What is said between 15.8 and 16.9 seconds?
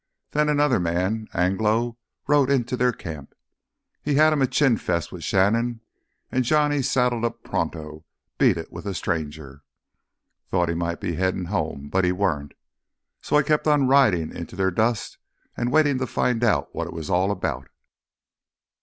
to find out what